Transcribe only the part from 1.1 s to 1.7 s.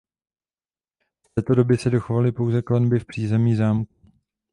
Z této